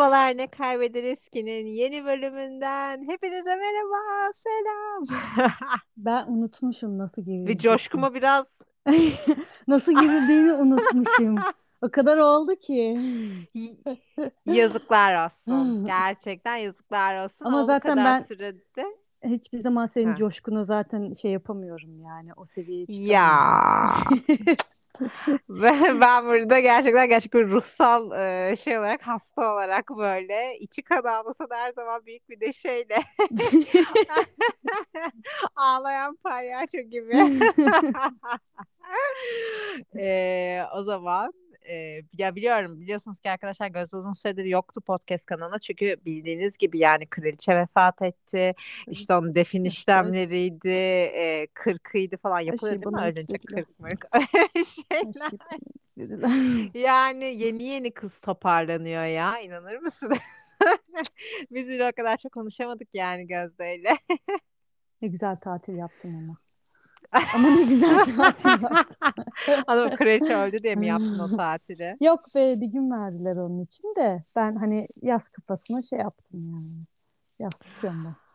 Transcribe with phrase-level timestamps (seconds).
[0.00, 5.06] Merhabalar ne kaybederiz ki'nin yeni bölümünden hepinize merhaba selam.
[5.96, 7.58] Ben unutmuşum nasıl Ve girildiğini.
[7.58, 8.44] coşkuma biraz
[9.68, 11.36] Nasıl girildiğini unutmuşum.
[11.82, 13.00] O kadar oldu ki.
[14.46, 15.84] yazıklar olsun.
[15.86, 18.84] Gerçekten yazıklar olsun Ama ama zaten kadar ben sürede
[19.24, 20.16] hiçbir zaman senin Ha.
[20.16, 24.56] coşkunu zaten şey yapamıyorum yani o seviyeye ya çıkamıyorum.
[25.48, 31.02] ben, ben burada gerçekten gerçek bir ruhsal e, şey olarak hasta olarak böyle içi kan
[31.02, 32.96] ağlasa da her zaman büyük bir de şeyle
[35.56, 37.16] ağlayan palyaço gibi.
[39.96, 41.32] Ee, o zaman
[41.68, 45.58] e, ya biliyorum biliyorsunuz ki arkadaşlar Gözde uzun süredir yoktu podcast kanalına.
[45.58, 48.54] Çünkü bildiğiniz gibi yani kraliçe vefat etti.
[48.88, 52.40] İşte onun defin işlemleriydi e, kırkıydı falan.
[52.40, 54.08] Yapılıyor şeyi değil mi ölünce kırk mırk?
[54.66, 55.30] Şeyler.
[55.96, 56.70] Yüklediler.
[56.74, 60.12] yani yeni yeni kız toparlanıyor ya inanır mısın
[61.50, 63.98] biz o kadar çok konuşamadık yani Gözde'yle
[65.02, 66.49] Ne güzel tatil yaptım ama.
[67.34, 69.24] Ama ne güzel tatil yaptım.
[69.66, 71.96] Adam kraliçe öldü diye mi yaptın o tatili?
[72.00, 76.86] Yok be bir gün verdiler onun için de ben hani yaz kafasına şey yaptım yani.
[77.38, 78.29] Yaz tutuyorum ben.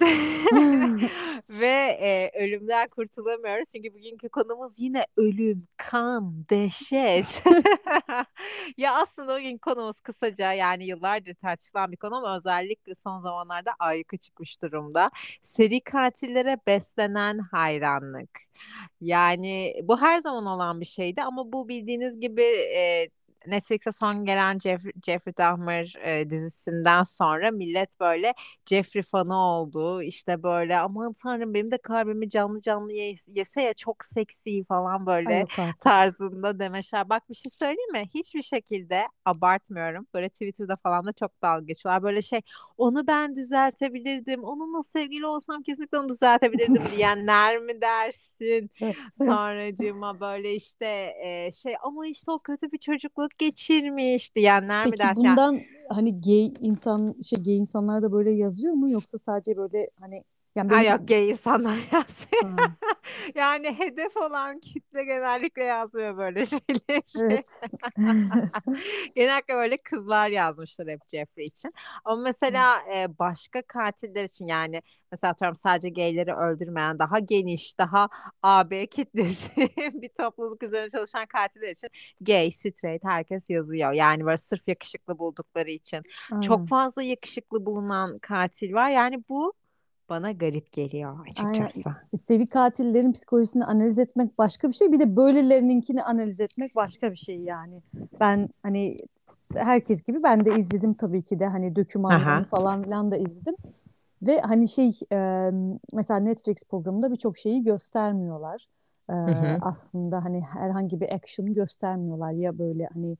[1.50, 1.66] Ve
[2.00, 7.42] e, ölümden kurtulamıyoruz çünkü bugünkü konumuz yine ölüm, kan, dehşet.
[8.76, 13.70] Ya aslında o gün konumuz kısaca yani yıllardır tartışılan bir konu ama özellikle son zamanlarda
[13.78, 15.10] ayyuka çıkmış durumda.
[15.42, 18.30] Seri katillere beslenen hayranlık.
[19.00, 22.42] Yani bu her zaman olan bir şeydi ama bu bildiğiniz gibi
[22.76, 23.08] e,
[23.46, 28.34] Netflix'e son gelen Jeff- Jeffrey Dahmer e, dizisinden sonra millet böyle
[28.66, 30.02] Jeffrey fanı oldu.
[30.02, 35.06] İşte böyle aman tanrım benim de kalbimi canlı canlı ye- yese ya çok seksi falan
[35.24, 35.76] Ay böyle artık.
[35.80, 37.08] tarzında demeçler.
[37.08, 38.04] Bak bir şey söyleyeyim mi?
[38.14, 40.06] Hiçbir şekilde abartmıyorum.
[40.14, 42.02] Böyle Twitter'da falan da çok dalga geçiyorlar.
[42.02, 42.40] Böyle şey
[42.76, 44.44] onu ben düzeltebilirdim.
[44.44, 48.70] Onunla sevgili olsam kesinlikle onu düzeltebilirdim diyenler mi dersin?
[49.12, 50.86] Sonracığıma böyle işte
[51.24, 55.22] e, şey ama işte o kötü bir çocukluk geçirmiş diyenler mi Peki dersin?
[55.22, 59.90] Yani bundan hani gay insan şey gay insanlar da böyle yazıyor mu yoksa sadece böyle
[60.00, 60.24] hani
[60.56, 62.42] yani Ay benim yok gay insanlar yazıyor.
[62.42, 62.76] Ha,
[63.34, 67.02] Yani hedef olan kitle genellikle yazmıyor böyle şeyleri.
[67.16, 67.62] evet.
[69.14, 71.72] Genellikle böyle kızlar yazmışlar hep Jeffrey için.
[72.04, 78.08] Ama mesela e, başka katiller için yani mesela atıyorum sadece gayleri öldürmeyen daha geniş, daha
[78.42, 79.50] AB kitlesi
[80.02, 81.88] bir topluluk üzerine çalışan katiller için
[82.20, 83.92] gay, straight herkes yazıyor.
[83.92, 86.02] Yani böyle sırf yakışıklı buldukları için.
[86.40, 86.66] Çok Aynen.
[86.68, 88.90] fazla yakışıklı bulunan katil var.
[88.90, 89.52] Yani bu
[90.08, 91.62] bana garip geliyor Aynen.
[91.62, 91.90] açıkçası.
[92.26, 94.92] Seri katillerin psikolojisini analiz etmek başka bir şey.
[94.92, 97.82] Bir de böylelerininkini analiz etmek başka bir şey yani.
[98.20, 98.96] Ben hani
[99.54, 102.44] herkes gibi ben de izledim tabii ki de hani dokümanlarını Aha.
[102.44, 103.54] falan filan da izledim.
[104.22, 105.50] Ve hani şey e,
[105.92, 108.66] mesela Netflix programında birçok şeyi göstermiyorlar.
[109.10, 109.58] E, Hı hı.
[109.60, 113.16] aslında hani herhangi bir action göstermiyorlar ya böyle hani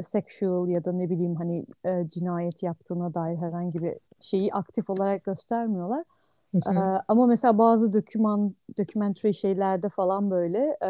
[0.00, 4.90] e, sexual ya da ne bileyim hani e, cinayet yaptığına dair herhangi bir şeyi aktif
[4.90, 6.04] olarak göstermiyorlar.
[6.52, 6.70] Hı E,
[7.08, 10.88] ama mesela bazı doküman documentary şeylerde falan böyle e,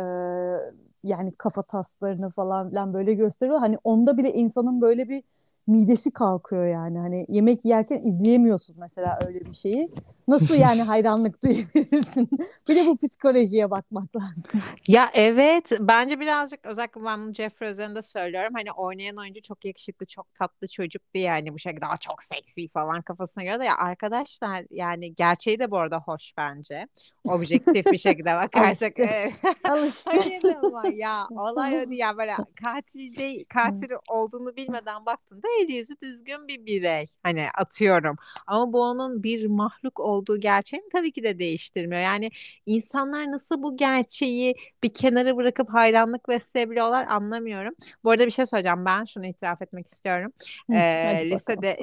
[1.04, 3.58] yani kafa taslarını falan böyle gösteriyor.
[3.58, 5.22] Hani onda bile insanın böyle bir
[5.66, 6.98] midesi kalkıyor yani.
[6.98, 9.90] Hani yemek yerken izleyemiyorsun mesela öyle bir şeyi.
[10.28, 12.28] Nasıl yani hayranlık duyabilirsin?
[12.68, 14.60] Bir de bu psikolojiye bakmak lazım.
[14.88, 18.52] Ya evet bence birazcık özellikle ben bunu Jeffrey özelinde söylüyorum.
[18.54, 22.68] Hani oynayan oyuncu çok yakışıklı, çok tatlı çocuk diye yani bu şekilde daha çok seksi
[22.68, 26.88] falan kafasına göre de ya arkadaşlar yani gerçeği de bu arada hoş bence.
[27.24, 29.32] Objektif bir şekilde bakarsak işte.
[29.44, 29.56] evet.
[29.64, 30.10] Al işte.
[30.10, 32.32] Hayır ama ya olay değil ya böyle
[32.64, 37.04] katil değil katil olduğunu bilmeden baktığında eli yüzü düzgün bir birey.
[37.22, 38.16] Hani atıyorum.
[38.46, 42.02] Ama bu onun bir mahluk olduğu gerçeğini tabii ki de değiştirmiyor.
[42.02, 42.30] Yani
[42.66, 47.74] insanlar nasıl bu gerçeği bir kenara bırakıp hayranlık besleyebiliyorlar anlamıyorum.
[48.04, 48.84] Bu arada bir şey söyleyeceğim.
[48.84, 50.32] Ben şunu itiraf etmek istiyorum.
[50.70, 51.76] Hı, ee, lisede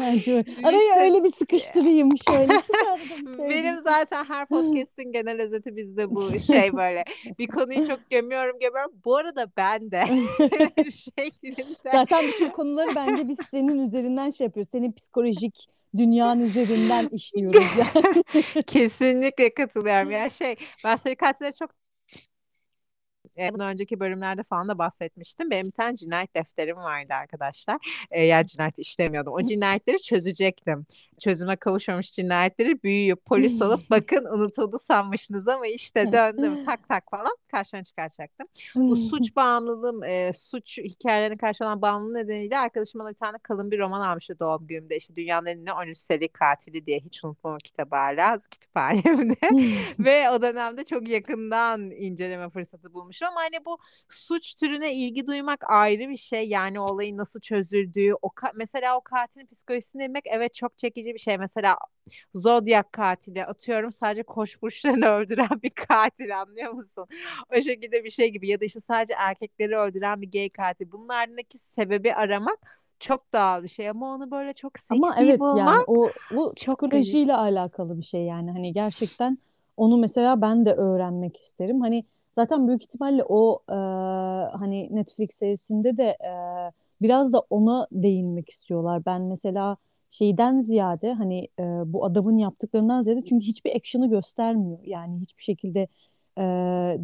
[0.00, 0.44] lise
[1.00, 2.08] öyle bir sıkıştırayım.
[2.28, 2.52] Şöyle.
[3.50, 7.04] Benim zaten her podcast'in genel özeti bizde bu şey böyle.
[7.38, 8.92] Bir konuyu çok gömüyorum gömüyorum.
[9.04, 10.04] Bu arada ben de
[10.90, 11.57] şeklinde.
[11.92, 14.70] Zaten bütün konuları bence biz senin üzerinden şey yapıyoruz.
[14.70, 15.66] Senin psikolojik
[15.96, 18.24] dünyanın üzerinden işliyoruz yani.
[18.66, 20.10] Kesinlikle katılıyorum.
[20.10, 21.16] Ya şey ben seri
[21.58, 21.70] çok
[23.38, 25.50] e, bundan önceki bölümlerde falan da bahsetmiştim.
[25.50, 27.78] Benim bir tane cinayet defterim vardı arkadaşlar.
[28.10, 29.32] E, yani cinayet işlemiyordum.
[29.32, 30.86] O cinayetleri çözecektim.
[31.18, 33.16] Çözüme kavuşmamış cinayetleri büyüyor.
[33.16, 38.46] Polis olup bakın unutuldu sanmışsınız ama işte döndüm tak tak falan karşına çıkaracaktım.
[38.74, 43.70] Bu suç bağımlılığım, e, suç hikayelerine karşı olan bağımlılığı nedeniyle arkadaşım bana bir tane kalın
[43.70, 44.96] bir roman almıştı doğum günümde.
[44.96, 49.34] İşte Dünyanın en ünlü 13 seri katili diye hiç unutmam kitabı hala kütüphanemde.
[49.98, 53.78] Ve o dönemde çok yakından inceleme fırsatı bulmuşum ama hani bu
[54.08, 56.48] suç türüne ilgi duymak ayrı bir şey.
[56.48, 61.38] Yani olayın nasıl çözüldüğü, o mesela o katilin psikolojisini bilmek evet çok çekici bir şey.
[61.38, 61.78] Mesela
[62.34, 67.06] Zodiac katili atıyorum sadece koç burçlarını öldüren bir katil anlıyor musun?
[67.56, 70.92] O şekilde bir şey gibi ya da işte sadece erkekleri öldüren bir gay katil.
[70.92, 72.58] Bunlardaki sebebi aramak
[73.00, 76.52] çok doğal bir şey ama onu böyle çok seksi Ama evet bulmak yani o bu
[76.56, 79.38] çok psikolojiyle alakalı bir şey yani hani gerçekten
[79.76, 81.80] onu mesela ben de öğrenmek isterim.
[81.80, 82.04] Hani
[82.34, 83.74] zaten büyük ihtimalle o e,
[84.58, 86.32] hani Netflix serisinde de e,
[87.02, 89.04] biraz da ona değinmek istiyorlar.
[89.06, 89.76] Ben mesela
[90.10, 91.62] şeyden ziyade hani e,
[91.92, 94.78] bu adamın yaptıklarından ziyade çünkü hiçbir action'ı göstermiyor.
[94.84, 95.88] Yani hiçbir şekilde
[96.38, 96.42] e,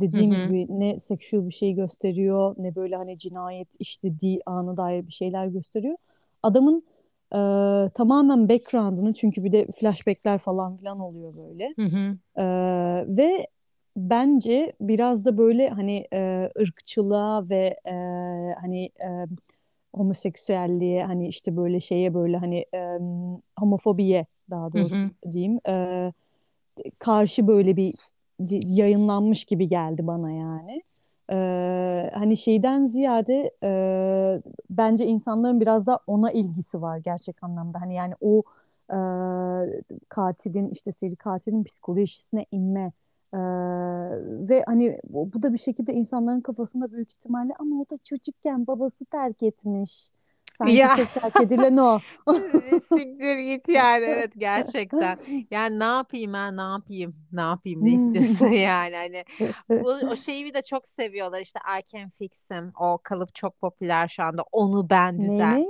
[0.00, 0.46] dediğim Hı hı.
[0.46, 5.46] gibi ne sexual bir şey gösteriyor ne böyle hani cinayet işlediği ana dair bir şeyler
[5.46, 5.96] gösteriyor.
[6.42, 6.82] Adamın
[7.32, 7.38] e,
[7.94, 11.74] tamamen background'ını çünkü bir de flashbackler falan filan oluyor böyle.
[11.76, 12.16] Hı hı.
[12.40, 12.44] E,
[13.16, 13.46] ve
[13.96, 17.94] bence biraz da böyle hani e, ırkçılığa ve e,
[18.60, 19.08] hani e,
[19.94, 22.98] homoseksüelliğe hani işte böyle şeye böyle hani e,
[23.58, 25.10] homofobiye daha Hı doğrusu hı.
[25.32, 26.12] diyeyim e,
[26.98, 27.94] karşı böyle bir
[28.66, 30.82] yayınlanmış gibi geldi bana yani.
[31.30, 37.80] E, hani şeyden ziyade e, bence insanların biraz da ona ilgisi var gerçek anlamda.
[37.80, 38.42] Hani yani o
[38.90, 38.96] e,
[40.08, 42.92] katilin işte seri katilin psikolojisine inme
[43.34, 43.38] ee,
[44.48, 48.66] ve hani bu, bu da bir şekilde insanların kafasında büyük ihtimalle ama o da çocukken
[48.66, 50.10] babası terk etmiş.
[50.58, 51.98] Sanki Ya tek terk edilen o.
[52.28, 55.18] Bir Siktir git yani evet gerçekten.
[55.50, 59.24] Yani ne yapayım ben ne yapayım ne yapayım ne istiyorsun yani hani
[59.70, 64.08] bu o şeyi de çok seviyorlar işte I can fix him o kalıp çok popüler
[64.08, 65.66] şu anda onu ben Ne düzelt ne?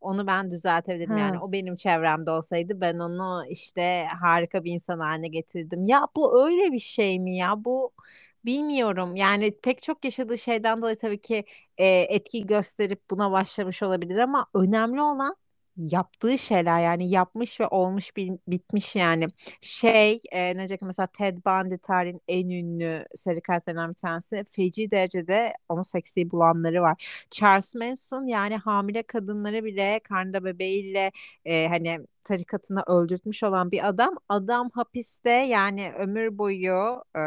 [0.00, 1.40] Onu ben düzeltebilirim yani Ha.
[1.40, 5.86] o benim çevremde olsaydı ben onu işte harika bir insan haline getirdim.
[5.86, 7.92] Ya bu öyle bir şey mi ya bu
[8.44, 11.44] bilmiyorum yani pek çok yaşadığı şeyden dolayı tabii ki
[11.78, 15.36] e, etki gösterip buna başlamış olabilir ama önemli olan
[15.78, 18.16] yaptığı şeyler yani yapmış ve olmuş
[18.48, 19.26] bitmiş yani
[19.60, 25.52] şey e, ne mesela Ted Bundy tarihin en ünlü seri katillerinden bir tanesi feci derecede
[25.68, 27.24] onu seksi bulanları var.
[27.30, 31.12] Charles Manson yani hamile kadınları bile karnında bebeğiyle
[31.44, 31.98] e, hani
[32.28, 34.16] tarikatını öldürtmüş olan bir adam.
[34.28, 37.20] Adam hapiste yani ömür boyu e,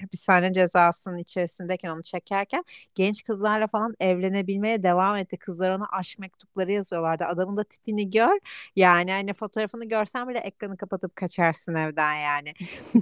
[0.00, 2.64] hapishane cezasının içerisindeyken onu çekerken
[2.94, 5.36] genç kızlarla falan evlenebilmeye devam etti.
[5.36, 7.24] Kızlar ona aşk mektupları yazıyorlardı.
[7.24, 8.38] Adamın da tipini gör.
[8.76, 12.54] Yani hani fotoğrafını görsen bile ekranı kapatıp kaçarsın evden yani.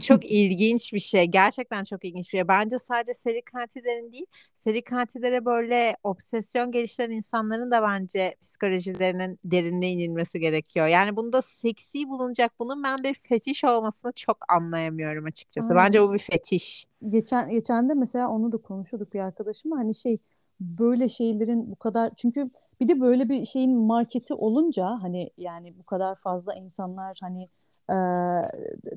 [0.02, 1.24] Çok ilginç bir şey.
[1.24, 2.48] Gerçekten çok ilginç bir şey.
[2.48, 9.90] Bence sadece seri katillerin değil, seri katillere böyle obsesyon geliştiren insanların da bence psikolojilerinin derinine
[9.90, 10.86] inilmesi gerekiyor.
[10.86, 15.74] Yani bunda seksi bulunacak bunun ben bir fetiş olmasını çok anlayamıyorum açıkçası.
[15.74, 16.10] Bence Aynen.
[16.10, 16.86] bu bir fetiş.
[17.08, 20.18] Geçen geçen de mesela onu da konuşuyorduk bir arkadaşımla hani şey
[20.60, 22.50] böyle şeylerin bu kadar çünkü
[22.80, 27.48] bir de böyle bir şeyin marketi olunca hani yani bu kadar fazla insanlar hani
[27.90, 27.96] e,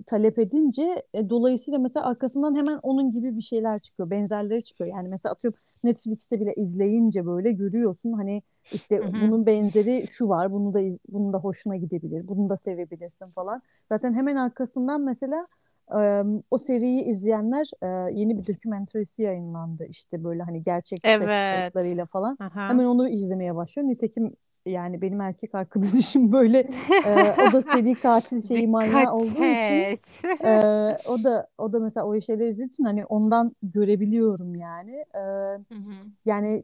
[0.05, 5.07] talep edince e, dolayısıyla mesela arkasından hemen onun gibi bir şeyler çıkıyor benzerleri çıkıyor yani
[5.07, 9.17] mesela atıyorum Netflix'te bile izleyince böyle görüyorsun hani işte Hı hı.
[9.21, 13.61] bunun benzeri şu var bunu da iz- bunun da hoşuna gidebilir bunu da sevebilirsin falan
[13.89, 15.47] zaten hemen arkasından mesela
[15.95, 21.31] Eee, o seriyi izleyenler eee, yeni bir dokümenterisi yayınlandı işte böyle hani gerçek ses Evet.
[21.49, 22.37] kayıtlarıyla falan.
[22.39, 22.67] Aha.
[22.67, 23.87] Hemen onu izlemeye başlıyor.
[23.87, 24.35] Nitekim
[24.69, 26.69] yani benim erkek arkadaşım böyle
[27.05, 29.99] eee, o da seri katil şeyi manyağı olduğu için
[30.43, 35.05] eee, o da o da mesela o şeyleri izlediği için hani ondan görebiliyorum yani.
[35.13, 35.93] Hı hı.
[36.25, 36.63] yani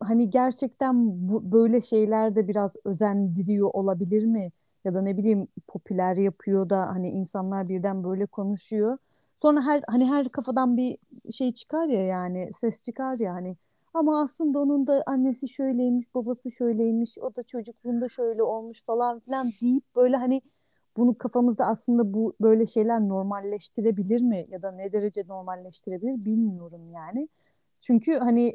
[0.00, 0.94] hani gerçekten
[1.28, 4.50] bu, böyle şeyler de biraz özendiriyor olabilir mi?
[4.84, 8.98] Ya da ne bileyim popüler yapıyor da hani insanlar birden böyle konuşuyor.
[9.42, 10.98] Sonra her hani her kafadan bir
[11.32, 13.56] şey çıkar ya yani ses çıkar ya hani
[13.98, 19.52] ama aslında onun da annesi şöyleymiş, babası şöyleymiş, o da çocukluğunda şöyle olmuş falan filan
[19.60, 20.42] deyip böyle hani
[20.96, 27.28] bunu kafamızda aslında bu böyle şeyler normalleştirebilir mi ya da ne derece normalleştirebilir bilmiyorum yani.
[27.80, 28.54] Çünkü hani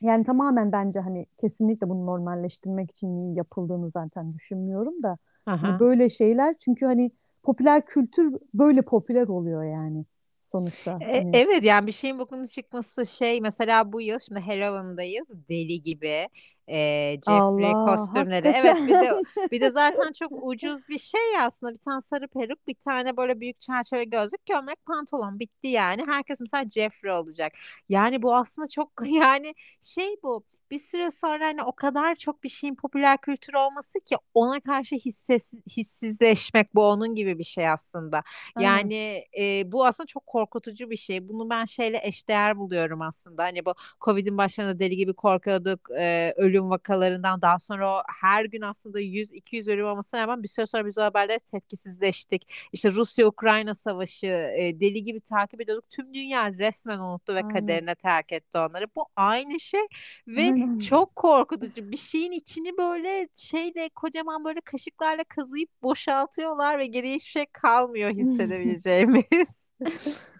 [0.00, 5.18] yani tamamen bence hani kesinlikle bunu normalleştirmek için yapıldığını zaten düşünmüyorum da
[5.60, 5.80] hani Aha.
[5.80, 7.10] böyle şeyler çünkü hani
[7.42, 10.04] popüler kültür böyle popüler oluyor yani
[10.52, 15.26] sonuçta E- hani evet yani bir şeyin bokunu çıkması şey mesela bu yıl şimdi Halloween'dayız
[15.48, 16.28] deli gibi.
[16.68, 18.48] E, Jeffrey Allah kostümleri.
[18.48, 19.22] Evet bir de hakikaten.
[19.52, 21.72] bir de zaten çok ucuz bir şey aslında.
[21.72, 26.06] Bir tane sarı peruk, bir tane böyle büyük çerçeve gözlük, gömlek, pantolon bitti yani.
[26.06, 27.52] Herkes mesela Jeffrey olacak.
[27.88, 30.44] Yani bu aslında çok yani şey bu.
[30.70, 34.96] Bir süre sonra hani o kadar çok bir şeyin popüler kültür olması ki ona karşı
[34.96, 38.22] hisses, hissizleşmek bu onun gibi bir şey aslında.
[38.56, 38.66] Evet.
[38.66, 41.28] Yani e, bu aslında çok korkutucu bir şey.
[41.28, 43.42] Bunu ben şeyle eşdeğer buluyorum aslında.
[43.42, 45.90] Hani bu Covid'in başlarında deli gibi korkuyorduk.
[45.98, 50.66] e, ölüm vakalarından daha sonra o her gün aslında 100-200 ölüm olmasına rağmen bir süre
[50.66, 52.52] sonra biz o haberlere tepkisizleştik.
[52.72, 55.90] İşte Rusya-Ukrayna savaşı e, deli gibi takip ediyorduk.
[55.90, 57.48] Tüm dünya resmen unuttu ve Aynen.
[57.48, 58.86] kaderine terk etti onları.
[58.96, 59.86] Bu aynı şey
[60.26, 60.78] ve Aynen.
[60.78, 61.92] çok korkutucu.
[61.92, 68.10] Bir şeyin içini böyle şeyle kocaman böyle kaşıklarla kazıyıp boşaltıyorlar ve geriye hiçbir şey kalmıyor
[68.14, 69.68] hissedebileceğimiz.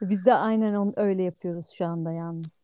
[0.00, 2.57] Biz de aynen öyle yapıyoruz şu anda yalnız.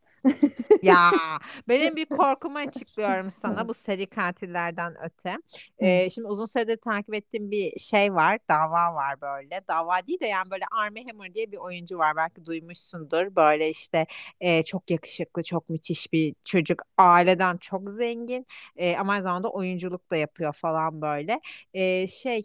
[0.83, 1.11] Ya
[1.69, 5.37] benim bir korkumu açıklıyorum sana bu seri katillerden öte.
[5.78, 9.61] Ee, şimdi uzun süredir takip ettiğim bir şey var, dava var böyle.
[9.69, 13.37] Dava değil de yani böyle Armie Hammer diye bir oyuncu var belki duymuşsundur.
[13.37, 14.07] Böyle işte
[14.40, 16.83] e, çok yakışıklı, çok müthiş bir çocuk.
[16.99, 21.40] Aileden çok zengin e, ama aynı zamanda oyunculuk da yapıyor falan böyle.
[21.75, 22.43] E, şey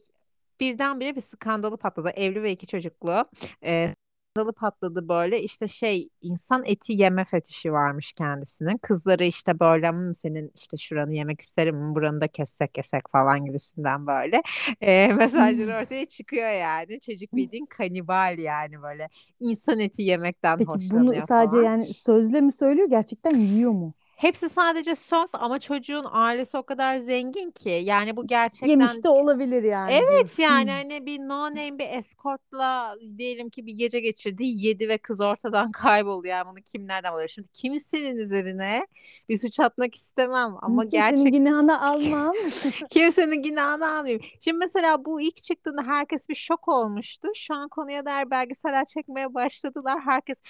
[0.59, 2.09] birdenbire bir skandalı patladı.
[2.09, 3.25] Evli ve iki çocuklu.
[3.63, 3.95] E,
[4.36, 8.77] skandalı patladı böyle işte şey insan eti yeme fetişi varmış kendisinin.
[8.77, 13.45] Kızları işte böyle "Hmm, senin işte şuranı yemek isterim mi buranı da kessek kesek falan
[13.45, 14.41] gibisinden böyle
[14.81, 17.00] e, mesajlar ortaya çıkıyor yani.
[17.00, 19.09] Çocuk bildiğin kanibal yani böyle
[19.39, 21.59] insan eti yemekten Peki bunu hoşlanıyor sadece falan.
[21.59, 23.93] yani sözle mi söylüyor gerçekten yiyor mu?
[24.19, 29.09] Hepsi sadece söz ama çocuğun ailesi o kadar zengin ki yani bu Yemiş gerçekten de
[29.09, 34.43] olabilir yani Evet yani hani bir no name bir escortla diyelim ki bir gece geçirdi
[34.45, 38.88] yedi ve kız ortadan kayboldu yani bunu kim nereden buluyor şimdi kimsenin üzerine
[39.29, 42.33] bir suç atmak istemem ama Kimsenin gerçek günahını almam.
[42.89, 44.21] kimsenin günahını almayayım.
[44.39, 47.27] Şimdi mesela bu ilk çıktığında herkes bir şok olmuştu.
[47.35, 49.99] Şu an konuya dair belgeseller çekmeye başladılar.
[50.05, 50.41] Herkes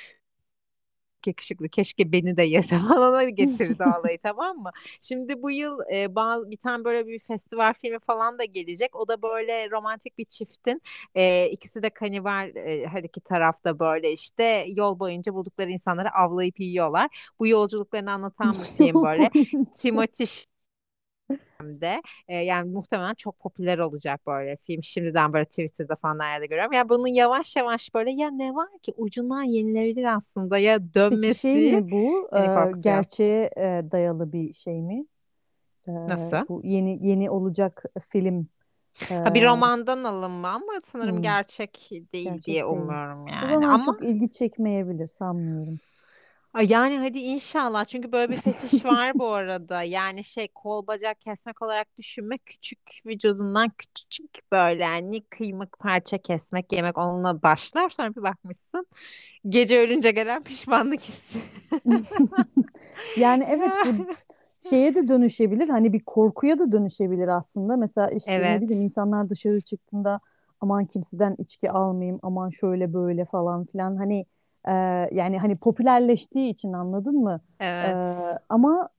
[1.28, 4.72] yakışıklı keşke beni de yese falan ona getirdi olayı tamam mı?
[5.02, 8.96] Şimdi bu yıl e, bazı, bir tane böyle bir festival filmi falan da gelecek.
[8.96, 10.82] O da böyle romantik bir çiftin
[11.16, 16.60] e, ikisi de kanibal e, her iki tarafta böyle işte yol boyunca buldukları insanları avlayıp
[16.60, 17.32] yiyorlar.
[17.40, 19.30] Bu yolculuklarını anlatan bir film böyle.
[19.74, 20.28] Timothy
[21.62, 24.84] de e, yani muhtemelen çok popüler olacak böyle film.
[24.84, 26.74] Şimdiden böyle Twitter'da falan her yerde görüyorum.
[26.74, 31.62] Ya bunun yavaş yavaş böyle ya ne var ki ucundan yenilebilir aslında ya Peki şey
[31.62, 35.06] dönmesi mi bu e, gerçeğe e, dayalı bir şey mi?
[35.88, 36.46] E, Nasıl?
[36.50, 38.48] bu yeni yeni olacak film.
[39.12, 42.94] E, Ha bir romandan alınma ama sanırım hmm, gerçek değil diye gerçek değil.
[42.94, 43.60] umuyorum O yani.
[43.60, 45.80] zaman Ama çok ilgi çekmeyebilir sanmıyorum.
[46.54, 49.84] Ay Yani hadi inşallah çünkü böyle bir fetiş var bu arada.
[49.84, 52.38] Yani şey kol bacak kesmek olarak düşünme.
[52.38, 57.90] Küçük vücudundan küçücük böyle yani kıymık parça kesmek yemek onunla başlar.
[57.90, 58.86] Sonra bir bakmışsın
[59.50, 61.40] gece ölünce gelen pişmanlık hissi.
[63.18, 64.08] Yani evet bu
[64.70, 65.70] şeye de dönüşebilir.
[65.70, 67.78] Hani bir korkuya da dönüşebilir aslında.
[67.78, 70.20] Mesela işte ne bileyim insanlar dışarı çıktığında
[70.62, 73.96] aman kimseden içki almayayım, aman şöyle böyle falan filan.
[73.96, 74.26] Hani
[74.68, 74.72] e,
[75.12, 77.42] yani hani popülerleştiği için anladın mı?
[77.84, 78.00] E, Evet.
[78.50, 78.90] ama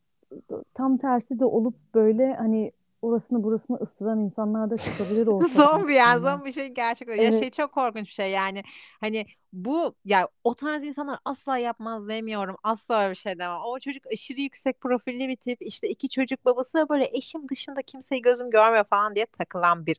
[0.74, 6.20] tam tersi de olup böyle hani orasını burasını ısıran insanlar da çıkabilir ortaya Zombi yani
[6.20, 6.30] aslında.
[6.30, 7.32] zombi şey gerçekten ya Evet.
[7.32, 8.62] şey çok korkunç bir şey yani
[9.00, 13.78] hani bu ya o tarz insanlar asla yapmaz demiyorum asla öyle bir şey demem o
[13.80, 18.22] çocuk aşırı yüksek profilli bir tip işte iki çocuk babası ve böyle eşim dışında kimseyi
[18.22, 19.96] gözüm görmüyor falan diye takılan bir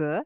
[0.00, 0.22] adamdı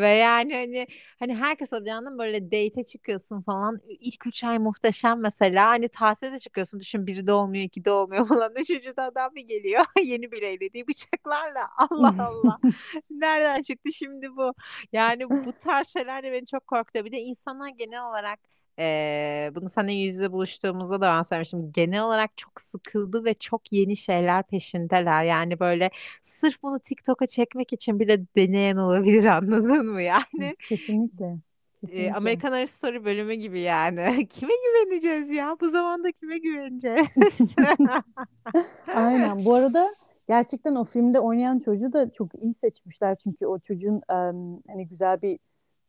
[0.00, 0.86] ve yani hani
[1.18, 5.88] hani herkes o bir yandan böyle date'e çıkıyorsun falan ilk üç ay muhteşem mesela hani
[5.88, 9.42] tatilde de çıkıyorsun düşün biri de olmuyor iki de olmuyor falan üçüncü de adam bir
[9.42, 12.58] geliyor yeni bir evliliği bıçaklarla Allah Allah
[13.10, 14.54] Nereden çıktı şimdi bu?
[14.92, 17.04] Yani bu tarz şeyler de beni çok korkutuyor.
[17.04, 18.40] Bir de insanlar genel olarak
[18.80, 21.72] eee, bunu seninle yüz yüze buluştuğumuzda da ben söylemiştim.
[21.72, 25.24] Genel olarak çok sıkıldı ve çok yeni şeyler peşindeler.
[25.24, 25.90] Yani böyle
[26.22, 30.02] sırf bunu TikTok'a çekmek için bile deneyen olabilir anladın mı?
[30.02, 31.38] Yani Kesinlikle.
[31.80, 32.14] Kesinlikle.
[32.14, 34.28] American Horror Story bölümü gibi yani.
[34.28, 35.56] Kime güveneceğiz ya?
[35.60, 37.08] Bu zamanda kime güveneceğiz?
[38.86, 39.44] Aynen.
[39.44, 39.94] Bu arada
[40.28, 43.16] gerçekten o filmde oynayan çocuğu da çok iyi seçmişler.
[43.18, 45.38] Çünkü o çocuğun em, hani güzel bir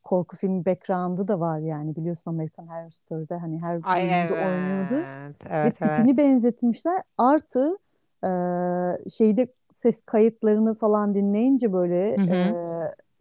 [0.03, 4.93] korku filmi background'ı da var yani biliyorsun American Horror Story'de hani her Ay bölümünde oynuyordu
[4.93, 5.45] evet.
[5.45, 6.17] ve Evet tipini evet.
[6.17, 7.01] benzetmişler.
[7.17, 7.77] Artı
[8.23, 8.29] e,
[9.09, 12.35] şeyde ses kayıtlarını falan dinleyince böyle Hı hı.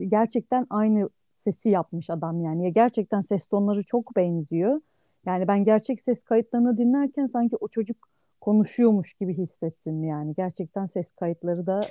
[0.03, 1.09] e, gerçekten aynı
[1.45, 2.65] sesi yapmış adam yani.
[2.65, 4.81] Ya gerçekten ses tonları çok benziyor.
[5.27, 7.97] Yani ben gerçek ses kayıtlarını dinlerken sanki o çocuk
[8.41, 10.35] konuşuyormuş gibi hissettim yani.
[10.37, 11.91] Gerçekten ses kayıtları da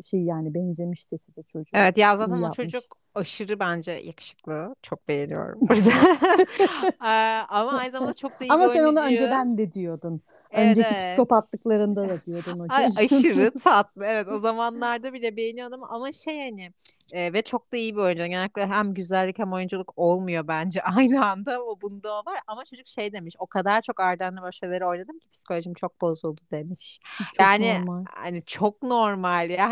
[0.00, 1.74] e, şey yani benzemiş sesi de çocuğun.
[1.74, 2.50] Evet ya zaten İyi o yapmış.
[2.50, 2.84] çocuk
[3.14, 4.74] aşırı bence yakışıklı.
[4.82, 5.60] Çok beğeniyorum.
[5.70, 6.08] Yüzden.
[7.02, 9.00] Eee, Ama aynı zamanda çok da iyi bir Ama sen onu oyuncu.
[9.00, 10.22] önceden de diyordun.
[10.52, 11.06] Evet Önceki evet.
[11.08, 14.04] psikopatlıklarında da diyordun o Ay, aşırı tatlı.
[14.04, 16.72] Evet o zamanlarda bile beğeniyordum ama şey hani
[17.12, 18.24] e, ve çok da iyi bir oyuncu.
[18.24, 21.62] Genellikle hem güzellik hem oyunculuk olmuyor bence aynı anda.
[21.64, 23.34] O bunda o var ama çocuk şey demiş.
[23.38, 27.00] O kadar çok Arden'le böyle şeyleri oynadım ki psikolojim çok bozuldu demiş.
[27.18, 28.04] Çok Yani normal.
[28.14, 29.70] hani çok normal ya.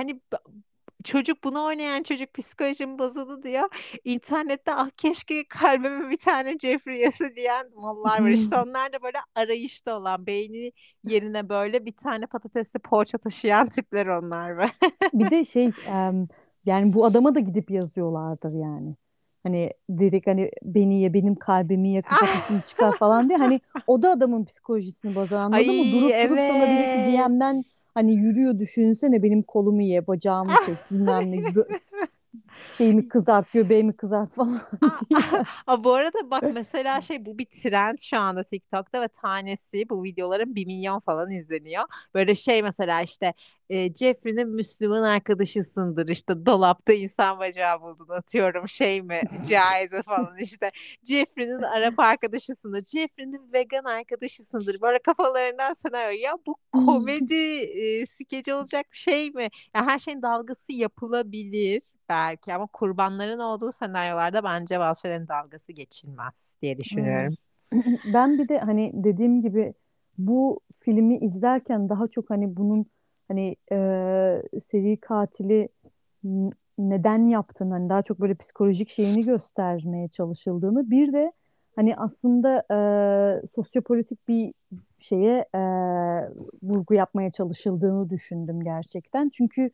[1.04, 3.69] Çocuk bunu oynayan çocuk psikolojim bozuldu diyor.
[4.04, 8.30] İnternette ah keşke kalbime bir tane Jeffrey yese diyen mallar var.
[8.30, 10.73] İşte onlar da böyle arayışta olan beyni
[11.04, 14.71] yerine böyle bir tane patatesli poğaça taşıyan tipler onlar be.
[15.12, 15.71] Bir de şey
[16.66, 18.97] yani bu adama da gidip yazıyorlardır yani.
[19.42, 23.38] Hani direkt hani beni ye benim kalbimi ye kafatasını çıkar falan diye.
[23.38, 25.83] Hani o da adamın psikolojisini bozar anladın mı?
[25.83, 27.28] Ay Durup durup sana birisi evet.
[27.28, 31.37] DM'den hani yürüyor düşünsene benim kolumu ye bacağımı çek bilmem ne
[32.78, 34.60] şeyimi kızart göbeğimi kızart falan.
[35.66, 40.04] Aa, bu arada bak mesela şey bu bir trend şu anda TikTok'ta ve tanesi bu
[40.04, 41.84] videoların bir milyon falan izleniyor.
[42.14, 43.34] Böyle şey mesela işte
[43.70, 50.70] e, Jeffrey'nin Müslüman arkadaşısındır işte dolapta insan bacağı buldun atıyorum şey mi caize falan işte
[51.08, 58.87] Jeffrey'nin Arap arkadaşısındır Jeffrey'nin vegan arkadaşısındır böyle kafalarından senaryo ya bu komedi e, skeci olacak
[58.92, 59.49] bir şey mi?
[59.75, 66.56] Ya her şeyin dalgası yapılabilir belki ama kurbanların olduğu senaryolarda bence bazı şeylerin dalgası geçilmez
[66.62, 67.34] diye düşünüyorum.
[68.14, 69.74] Ben bir de hani dediğim gibi
[70.18, 72.86] bu filmi izlerken daha çok hani bunun
[73.28, 73.76] hani e,
[74.66, 75.68] seri katili
[76.78, 81.32] neden yaptığını hani daha çok böyle psikolojik şeyini göstermeye çalışıldığını bir de
[81.76, 84.54] hani aslında e, sosyopolitik bir
[84.98, 85.60] şeye e,
[86.62, 89.28] vurgu yapmaya çalışıldığını düşündüm gerçekten.
[89.28, 89.70] Çünkü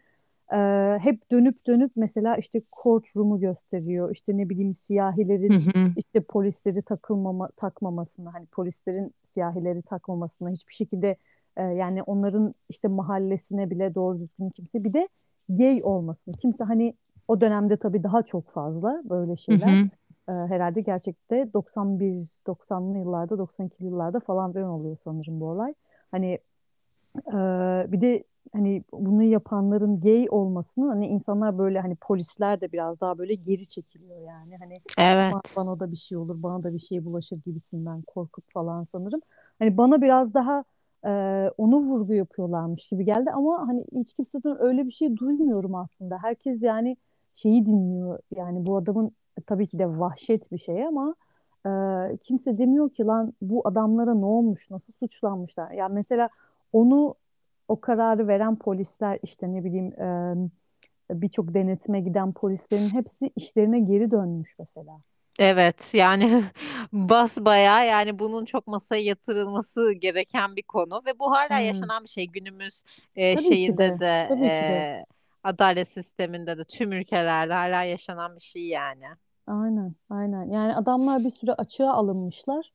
[0.52, 0.58] e,
[1.02, 4.10] hep dönüp dönüp mesela işte courtroom'u gösteriyor.
[4.12, 5.90] İşte ne bileyim Hı siyahilerin hı.
[5.96, 11.16] işte polisleri takılmama takmamasını hani polislerin siyahileri takmamasını hiçbir şekilde
[11.56, 15.08] e, yani onların işte mahallesine bile doğru düzgün kimse bir de
[15.49, 16.94] gay olmasını kimse hani
[17.28, 19.88] o dönemde tabii daha çok fazla böyle Hı şeyler hı.
[20.28, 25.75] E, herhalde gerçekte 91 90'lı yıllarda 92'li yıllarda falan filan oluyor sanırım bu olay.
[26.10, 26.38] Hani
[27.16, 33.00] ee, bir de hani bunu yapanların gay olmasını hani insanlar böyle hani polisler de biraz
[33.00, 35.54] daha böyle geri çekiliyor yani hani Evet.
[35.56, 39.21] bana da bir şey olur bana da bir şey bulaşır gibisinden korkup falan sanırım.
[39.59, 40.65] Hani bana biraz daha
[41.06, 41.11] e,
[41.59, 46.19] onu vurgu yapıyorlarmış gibi geldi ama hani hiç kimseden öyle bir şey duymuyorum aslında.
[46.23, 46.97] Herkes yani
[47.35, 49.06] şeyi dinliyor yani bu adamın
[49.39, 51.15] e, tabii ki de vahşet bir şey ama
[51.67, 51.71] e,
[52.17, 55.71] kimse demiyor ki lan bu adamlara ne olmuş nasıl suçlanmışlar.
[55.71, 56.28] Ya mesela
[56.73, 57.15] onu
[57.68, 60.34] o kararı veren polisler işte ne bileyim e,
[61.10, 65.00] birçok denetime giden polislerin hepsi işlerine geri dönmüş mesela.
[65.38, 66.44] Evet yani
[66.92, 71.66] basbayağı yani bunun çok masaya yatırılması gereken bir konu ve bu hala Evet.
[71.66, 72.82] yaşanan bir şey günümüz
[73.16, 74.00] e, Tabii şeyinde de.
[74.00, 74.86] de Tabii ki de.
[75.00, 75.04] e,
[75.44, 79.04] adalet sisteminde de tüm ülkelerde hala yaşanan bir şey yani.
[79.46, 80.50] Aynen, aynen.
[80.50, 82.72] Yani adamlar bir süre açığa alınmışlar.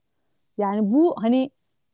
[0.58, 1.52] Yani bu hani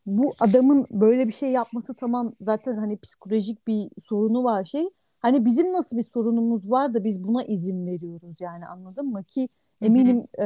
[0.08, 4.90] bu adamın böyle bir şey yapması tamam zaten hani psikolojik bir sorunu var şey.
[5.20, 9.24] Hani bizim nasıl bir sorunumuz var da biz buna izin veriyoruz yani anladın mı?
[9.24, 9.50] Ki
[9.82, 9.88] Hı hı.
[9.88, 10.44] eminim e,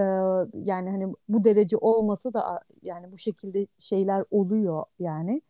[0.65, 5.41] yani hani bu derece olmasa da yani bu şekilde şeyler oluyor yani.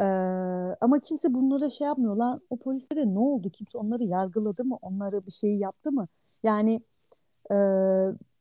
[0.00, 0.04] E,
[0.80, 3.50] ama kimse bunlara şey yapmıyor lan o polislere ne oldu?
[3.50, 4.78] Kimse onları yargıladı mı?
[4.82, 6.08] Onlara bir şey yaptı mı?
[6.42, 6.82] Yani
[7.52, 7.54] e,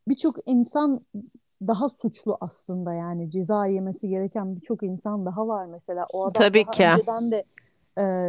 [0.07, 1.01] birçok insan
[1.61, 6.05] daha suçlu aslında yani ceza yemesi gereken birçok insan daha var mesela.
[6.13, 6.83] O adam Tabii daha ki.
[6.87, 7.43] önceden de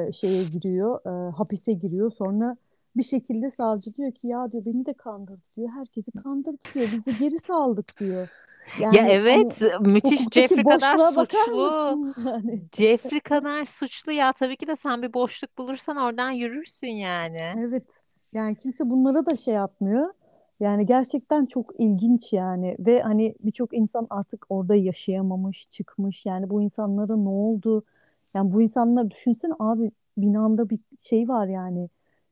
[0.09, 2.11] e, şeye giriyor, e, hapise giriyor.
[2.13, 2.57] Sonra
[2.97, 5.69] bir şekilde savcı diyor ki ya diyor beni de kandırdı diyor.
[5.69, 6.87] Herkesi kandırdı diyor.
[6.93, 8.29] Biz de geri saldık diyor.
[8.81, 11.99] Ya Yani hani evet müthiş hukuktaki Jeffrey kadar suçlu.
[12.27, 12.63] yani?
[12.73, 17.55] Jeffrey kadar suçlu ya tabii ki de sen bir boşluk bulursan oradan yürürsün yani.
[17.59, 18.03] Evet.
[18.33, 20.15] Yani kimse bunlara da şey yapmıyor.
[20.61, 26.27] Yani gerçekten çok ilginç yani ve hani birçok insan artık orada yaşayamamış, çıkmış.
[26.27, 27.85] Yani bu insanlara ne oldu?
[28.35, 31.89] Yani bu insanlar düşünsene abi binanda bir şey var yani.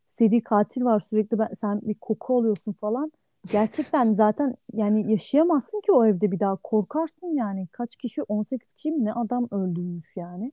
[0.09, 3.13] Seri katil var sürekli ben, sen bir koku alıyorsun falan.
[3.51, 7.67] Gerçekten zaten yani yaşayamazsın ki o evde bir daha korkarsın yani.
[7.73, 10.53] Kaç kişi 18 kişi mi ne adam öldürmüş yani.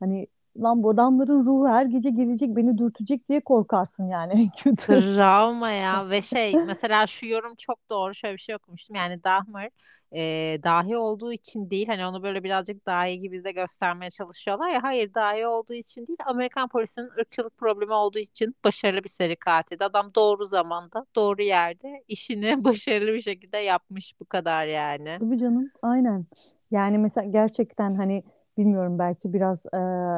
[0.00, 0.26] Hani
[0.58, 4.32] lan bu adamların ruhu her gece gelecek beni dürtecek diye korkarsın yani.
[4.32, 4.86] En kötü.
[4.86, 6.10] Travma ya.
[6.10, 8.14] Ve şey mesela şu yorum çok doğru.
[8.14, 8.96] Şöyle bir şey okumuştum.
[8.96, 9.70] Yani Dahmer
[10.12, 11.86] e, dahi olduğu için değil.
[11.86, 14.82] Hani onu böyle birazcık dahi gibi de göstermeye çalışıyorlar ya.
[14.82, 16.18] Hayır dahi olduğu için değil.
[16.26, 22.04] Amerikan polisinin ırkçılık problemi olduğu için başarılı bir seri katil adam doğru zamanda doğru yerde
[22.08, 25.20] işini başarılı bir şekilde yapmış bu kadar yani.
[25.20, 25.70] Tabii canım.
[25.82, 26.26] Aynen.
[26.70, 28.24] Yani mesela gerçekten hani
[28.58, 29.76] bilmiyorum belki biraz e,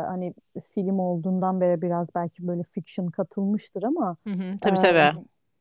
[0.09, 0.35] hani
[0.75, 5.19] film olduğundan beri biraz belki böyle fiction katılmıştır ama Hı hı, e, tabii tabii.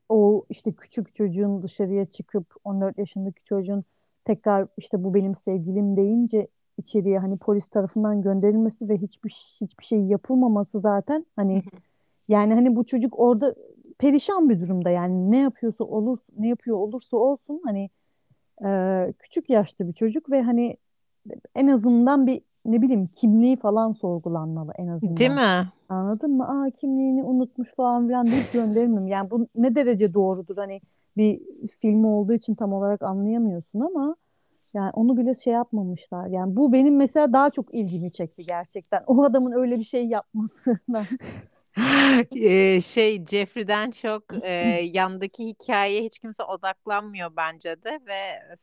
[0.10, 3.84] o işte küçük çocuğun dışarıya çıkıp 14 yaşındaki çocuğun
[4.26, 9.30] tekrar işte bu benim sevgilim deyince içeriye hani polis tarafından gönderilmesi ve hiçbir
[9.62, 11.78] hiçbir şey yapılmaması zaten Hı hani hı.
[12.28, 13.56] yani hani bu çocuk orada
[13.98, 17.90] perişan bir durumda yani ne yapıyorsa olur ne yapıyor olursa olsun hani
[18.66, 20.78] e, küçük yaşta bir çocuk ve hani
[21.56, 25.36] en azından bir ne bileyim kimliği falan sorgulanmalı en Değil azından.
[25.36, 25.68] mi?
[25.90, 26.48] Anladın mı?
[26.48, 29.08] Aa kimliğini unutmuş falan filan deyip gönderilmem.
[29.08, 30.58] Yani bu ne derece doğrudur?
[30.58, 30.82] Hani
[31.18, 31.42] bir
[31.82, 34.16] film olduğu için tam olarak anlayamıyorsun ama
[34.74, 36.28] yani onu bile şey yapmamışlar.
[36.28, 39.04] Yani bu benim mesela daha çok ilgimi çekti gerçekten.
[39.08, 41.06] O adamın öyle bir şey yapmasından.
[42.32, 44.50] Eee, şey Jeffrey'den çok eee,
[44.94, 48.16] yandaki hikayeye hiç kimse odaklanmıyor bence de ve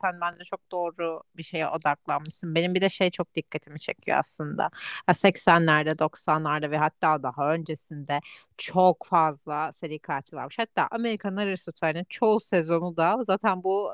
[0.02, 2.54] sen bence çok doğru bir şeye odaklanmışsın.
[2.54, 4.70] Benim bir de şey çok dikkatimi çekiyor aslında.
[5.06, 8.20] Ha, 80'lerde, 90'larda ve hatta daha öncesinde
[8.58, 10.58] çok fazla seri katil varmış.
[10.58, 13.90] Hatta Amerikan Aristoteli'nin çoğu sezonu da zaten bu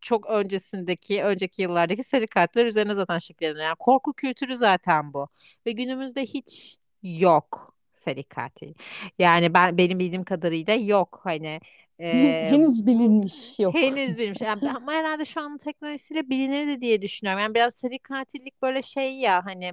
[0.00, 3.64] çok öncesindeki, önceki yıllardaki seri katiller üzerine zaten şekilleniyor.
[3.64, 5.28] Yani korku kültürü zaten bu.
[5.66, 8.74] Ve günümüzde hiç yok seri katil.
[9.18, 11.60] Yani ben benim bildiğim kadarıyla yok hani
[12.00, 13.74] e, Henüz bilinmiş yok.
[13.74, 14.40] henüz bilmiş.
[14.40, 17.42] Yani, ama herhalde şu an teknolojisiyle bilinir de diye düşünüyorum.
[17.42, 19.72] Yani biraz seri katillik böyle şey ya hani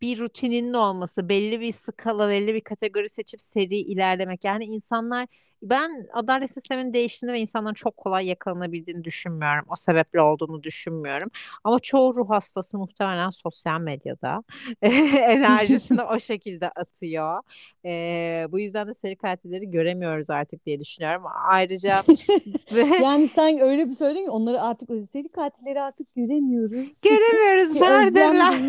[0.00, 4.44] bir rutininin olması, belli bir skala, belli bir kategori seçip seri ilerlemek.
[4.44, 5.28] Yani insanlar
[5.62, 9.64] ben adalet sisteminin değiştiğini ve insanların çok kolay yakalanabildiğini düşünmüyorum.
[9.68, 11.30] O sebeple olduğunu düşünmüyorum.
[11.64, 14.42] Ama çoğu ruh hastası muhtemelen sosyal medyada
[14.82, 17.42] enerjisini o şekilde atıyor.
[17.84, 21.22] Ee, bu yüzden de seri katilleri göremiyoruz artık diye düşünüyorum.
[21.48, 22.02] Ayrıca
[22.72, 27.00] ve Yani sen öyle bir söyledin ki onları artık seri katilleri artık göremiyoruz.
[27.02, 28.60] göremiyoruz neredeler?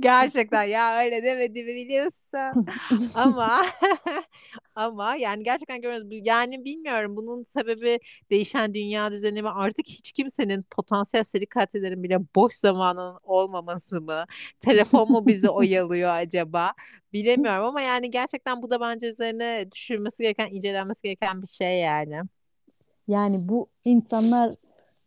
[0.00, 2.66] Gerçekten ya öyle demediğimi biliyorsun.
[3.14, 3.62] Ama
[4.74, 6.26] ama yani gerçekten görmüyoruz.
[6.26, 7.98] Yani bilmiyorum bunun sebebi
[8.30, 9.48] değişen dünya düzeni mi?
[9.50, 14.24] Artık hiç kimsenin potansiyel seri katillerin bile boş zamanının olmaması mı?
[14.60, 16.72] Telefon mu bizi oyalıyor acaba?
[17.12, 22.22] Bilemiyorum ama yani gerçekten bu da bence üzerine düşünülmesi gereken, incelenmesi gereken bir şey yani.
[23.08, 24.54] Yani bu insanlar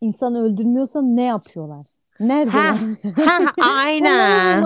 [0.02, 1.86] insan öldürmüyorsa ne yapıyorlar?
[2.22, 2.54] Neredeler?
[2.54, 2.78] Ha,
[3.26, 4.66] ha, aynen.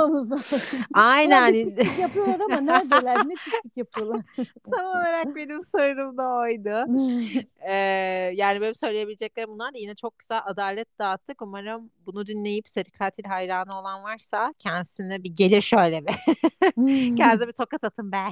[0.94, 1.54] Aynen.
[1.54, 3.18] pislik yapıyorlar ama neredeler?
[3.28, 4.22] Ne pislik yapıyorlar?
[4.72, 6.86] Tam olarak benim sorum da oydu.
[7.68, 7.74] Ee,
[8.36, 11.42] yani benim söyleyebileceklerim bunlar da yine çok güzel adalet dağıttık.
[11.42, 16.16] Umarım bunu dinleyip seri katil hayranı olan varsa kendisine bir gelir şöyle bir.
[17.18, 18.24] Kendinize bir tokat atın be.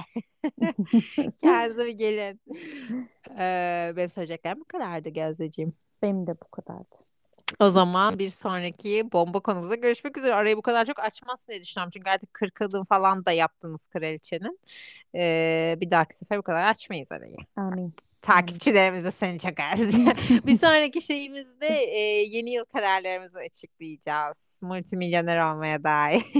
[1.38, 2.40] Kendinize bir gelin.
[3.38, 5.72] Ee, benim söyleyeceklerim bu kadardı Gözdeciğim.
[6.02, 7.13] Benim de bu kadardı.
[7.60, 10.34] O zaman bir sonraki bomba konumuzda görüşmek üzere.
[10.34, 11.90] Arayı bu kadar çok açmazsın diye düşünüyorum.
[11.94, 14.60] Çünkü artık 40 adım falan da yaptınız kraliçenin.
[15.14, 17.36] Ee, bir dahaki sefer bu kadar açmayız arayı.
[17.56, 17.94] Amin.
[18.24, 20.16] Takipçilerimiz de seni çok özlüyor.
[20.46, 24.58] Bir sonraki şeyimizde e, yeni yıl kararlarımızı açıklayacağız.
[24.62, 26.22] Multimilyoner olmaya dair.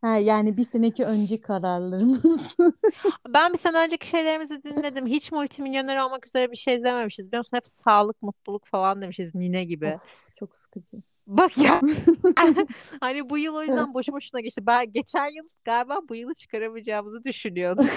[0.00, 2.56] Ha, yani bir seneki önce kararlarımız.
[3.28, 5.06] Ben bir sene önceki şeylerimizi dinledim.
[5.06, 7.28] Hiç multimilyoner olmak üzere bir şey dememişiz.
[7.28, 7.56] Biliyor musun?
[7.56, 9.98] Hep sağlık, mutluluk falan demişiz Nine gibi.
[10.36, 10.96] Çok sıkıcı.
[11.26, 11.80] Bak ya
[13.00, 14.66] hani bu yıl o yüzden boşu boşuna geçti.
[14.66, 17.86] Ben geçen yıl galiba bu yılı çıkaramayacağımızı düşünüyorduk.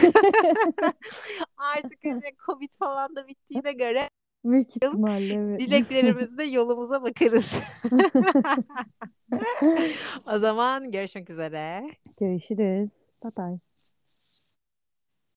[1.58, 4.10] Artık hani Covid falan da bittiğine göre
[4.45, 5.60] Büyük ihtimalle evet.
[5.60, 7.60] dileklerimizle yolumuza bakarız.
[10.25, 11.89] O zaman görüşmek üzere.
[12.19, 12.89] Görüşürüz.
[13.23, 13.69] Bye bye.